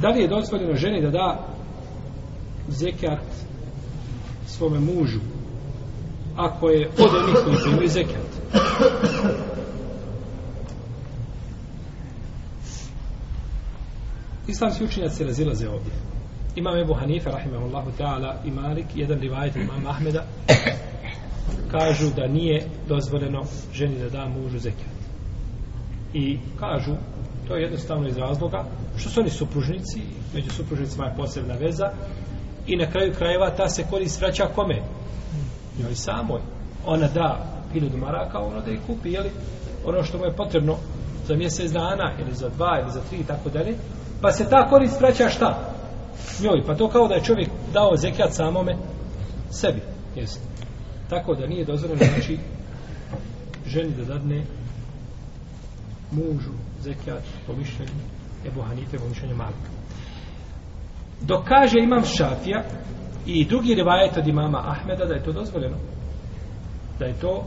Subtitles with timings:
[0.00, 1.46] Da li je dozvoljeno ženi da da
[2.68, 3.24] zekat
[4.46, 5.20] svome mužu
[6.36, 8.34] ako je od onih koji primaju zekat?
[14.48, 15.92] Islamski učenjaci se razilaze ovdje.
[16.56, 20.24] Imam Ebu Hanife, rahimahullahu ta'ala, i Malik, jedan rivajet imam Ahmeda,
[21.70, 23.42] kažu da nije dozvoljeno
[23.72, 25.03] ženi da da mužu zekat.
[26.14, 26.92] I kažu,
[27.48, 28.64] to je jednostavno iz razloga,
[28.96, 30.00] što su oni supružnici,
[30.34, 31.90] među supružnicima je posebna veza,
[32.66, 34.82] i na kraju krajeva ta se korist vraća kome?
[35.78, 36.40] Njoj samoj.
[36.86, 39.30] Ona da hiljadu maraka, ono da je kupi, jeli,
[39.84, 40.76] ono što mu je potrebno
[41.26, 43.74] za mjesec dana, ili za dva, ili za tri, i tako dalje,
[44.20, 45.70] pa se ta korist vraća šta?
[46.42, 48.76] Njoj, pa to kao da je čovjek dao zekijat samome
[49.50, 49.80] sebi,
[50.16, 50.40] jeste.
[51.10, 52.38] Tako da nije dozvoljeno, znači,
[53.66, 54.44] ženi da dadne
[56.14, 58.00] mužu zekijat po mišljenju
[58.46, 59.70] Ebu Hanife po mišljenju Malika.
[61.20, 62.62] Dok kaže imam Šafija
[63.26, 65.76] i drugi rivajet od imama Ahmeda da je to dozvoljeno.
[66.98, 67.44] Da je to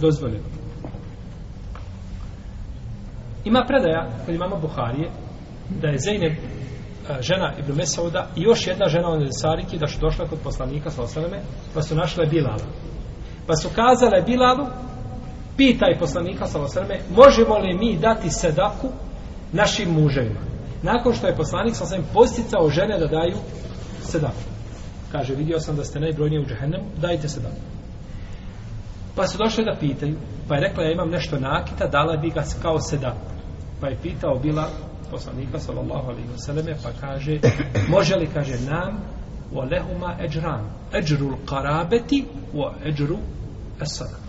[0.00, 0.44] dozvoljeno.
[3.44, 5.10] Ima predaja kod imama Buharije
[5.82, 6.36] da je Zeynep
[7.20, 11.02] žena Ibn Mesauda i još jedna žena od Sariki da su došla kod poslanika sa
[11.02, 11.40] osaleme
[11.74, 12.66] pa su našle Bilala.
[13.46, 14.66] Pa su kazale Bilalu
[15.56, 18.88] pitaj poslanika Salosrme, možemo li mi dati sedaku
[19.52, 20.40] našim muževima.
[20.82, 23.36] Nakon što je poslanik Salosrme posticao žene da daju
[24.02, 24.42] sedaku.
[25.12, 27.60] Kaže, vidio sam da ste najbrojnije u džehennemu, dajte sedaku.
[29.14, 30.16] Pa su došle da pitaju,
[30.48, 33.30] pa je rekla ja imam nešto nakita, dala bi ga kao sedaku.
[33.80, 34.68] Pa je pitao bila
[35.10, 37.40] poslanika sallallahu alaihi wasallam pa kaže
[37.88, 38.98] može li kaže nam
[39.52, 43.18] wa lehuma ejran ejrul qarabeti wa ejru
[43.80, 44.25] as-sadaqa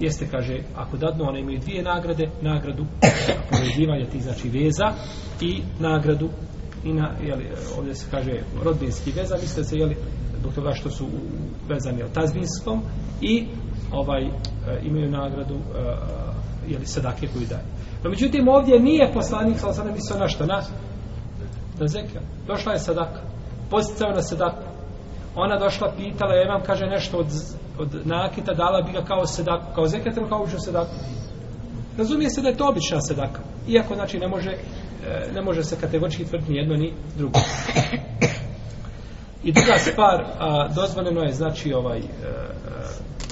[0.00, 2.86] jeste kaže ako dadnu one imaju dvije nagrade nagradu
[3.50, 4.92] povezivanja tih znači veza
[5.40, 6.28] i nagradu
[6.84, 7.46] i na, jeli,
[7.78, 8.32] ovdje se kaže
[8.62, 9.96] rodbinski veza misle se jeli
[10.40, 11.06] zbog toga što su
[11.68, 12.82] vezani o tazbinskom
[13.20, 13.46] i
[13.92, 14.30] ovaj e,
[14.82, 15.60] imaju nagradu e,
[16.68, 17.64] jeli sadake koju daje.
[18.04, 20.62] No međutim ovdje nije poslanik sa osam mislio na što na
[21.80, 22.20] na zekija.
[22.46, 23.20] Došla je sadaka.
[23.70, 24.77] Posticao na sadaku.
[25.34, 27.26] Ona došla pitala, ja imam, kaže nešto od,
[27.78, 30.94] od nakita, dala bi ga kao sadaku, kao zekat ili kao uđu sadaku.
[31.98, 33.40] Razumije se da je to obična sedaka.
[33.68, 37.38] Iako znači ne može e, ne može se kategorički tvrditi ni jedno ni drugo.
[39.44, 42.88] I druga stvar, a, dozvoljeno je, znači, ovaj, a, a,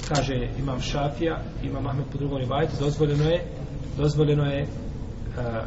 [0.07, 3.43] kaže imam Šafija, imam Ahmed po drugom rivajtu, dozvoljeno je
[3.97, 4.67] dozvoljeno je
[5.37, 5.63] a,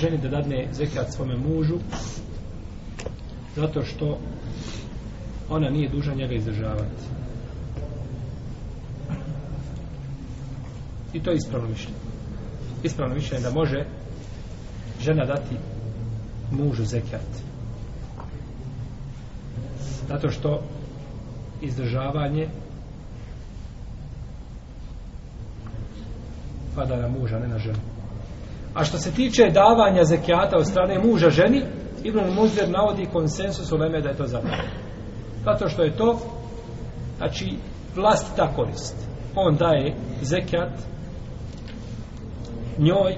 [0.00, 1.78] ženi da dadne zekat svome mužu
[3.56, 4.18] zato što
[5.50, 7.04] ona nije duža njega izdržavati.
[11.12, 11.98] I to je ispravno mišljenje.
[12.82, 13.84] Ispravno mišljenje da može
[15.00, 15.56] žena dati
[16.50, 17.26] mužu zekat.
[20.08, 20.62] Zato što
[21.62, 22.48] izdržavanje
[26.76, 27.78] pada na muža, ne na ženu.
[28.74, 31.62] A što se tiče davanja zekijata od strane muža ženi,
[32.04, 34.89] Ibn Muzir navodi konsensus u Leme da je to zabranjeno.
[35.44, 36.18] Zato što je to,
[37.16, 37.56] znači,
[37.96, 38.96] vlastita korist.
[39.34, 40.72] On daje zekijat
[42.78, 43.16] njoj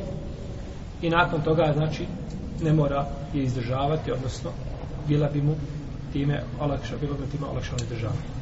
[1.02, 2.06] i nakon toga, znači,
[2.62, 4.50] ne mora je izdržavati, odnosno,
[5.08, 5.54] bila bi mu
[6.12, 8.41] time olakša, bilo bi time olakšano izdržavanje.